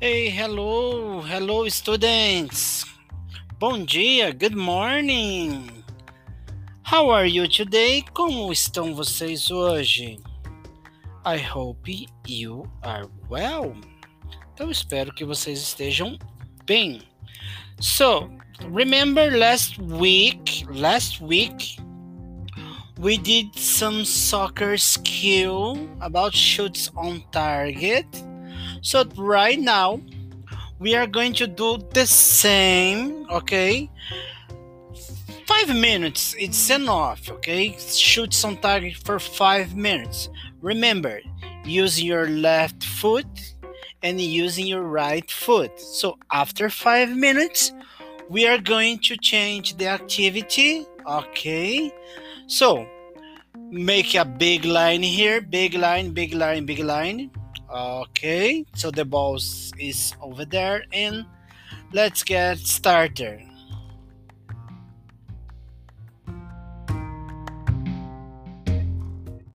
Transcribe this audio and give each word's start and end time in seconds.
Hey, 0.00 0.30
hello, 0.30 1.22
hello, 1.22 1.68
students. 1.68 2.86
Bom 3.58 3.84
dia, 3.84 4.32
good 4.32 4.54
morning. 4.54 5.82
How 6.84 7.10
are 7.10 7.26
you 7.26 7.48
today? 7.48 8.04
Como 8.14 8.52
estão 8.52 8.94
vocês 8.94 9.50
hoje? 9.50 10.20
I 11.24 11.38
hope 11.38 12.06
you 12.28 12.70
are 12.80 13.08
well. 13.28 13.74
Então 14.54 14.70
espero 14.70 15.12
que 15.12 15.24
vocês 15.24 15.58
estejam 15.60 16.16
bem. 16.64 17.02
So, 17.80 18.30
remember 18.70 19.36
last 19.36 19.82
week, 19.82 20.64
last 20.70 21.20
week 21.20 21.76
we 23.00 23.18
did 23.18 23.52
some 23.58 24.04
soccer 24.04 24.78
skill 24.78 25.88
about 26.00 26.36
shoots 26.36 26.88
on 26.94 27.20
target. 27.32 28.06
So 28.82 29.04
right 29.16 29.58
now 29.58 30.00
we 30.78 30.94
are 30.94 31.06
going 31.06 31.32
to 31.34 31.46
do 31.46 31.78
the 31.92 32.06
same, 32.06 33.26
okay? 33.30 33.90
Five 35.46 35.68
minutes, 35.68 36.34
it's 36.38 36.70
enough, 36.70 37.30
okay? 37.30 37.76
Shoot 37.78 38.32
some 38.32 38.56
target 38.58 38.96
for 38.96 39.18
five 39.18 39.74
minutes. 39.74 40.28
Remember, 40.60 41.20
use 41.64 42.00
your 42.02 42.28
left 42.28 42.84
foot 42.84 43.26
and 44.02 44.20
using 44.20 44.66
your 44.66 44.82
right 44.82 45.28
foot. 45.30 45.80
So 45.80 46.18
after 46.30 46.70
five 46.70 47.16
minutes, 47.16 47.72
we 48.28 48.46
are 48.46 48.58
going 48.58 48.98
to 49.00 49.16
change 49.16 49.76
the 49.76 49.88
activity, 49.88 50.86
okay? 51.06 51.90
So 52.46 52.86
make 53.70 54.14
a 54.14 54.24
big 54.24 54.64
line 54.64 55.02
here, 55.02 55.40
big 55.40 55.74
line, 55.74 56.10
big 56.10 56.34
line, 56.34 56.66
big 56.66 56.78
line 56.78 57.30
Okay, 57.70 58.64
so 58.74 58.90
the 58.90 59.04
boss 59.04 59.72
is 59.78 60.14
over 60.22 60.44
there 60.44 60.84
and 60.92 61.26
let's 61.92 62.22
get 62.22 62.58
started. 62.58 63.47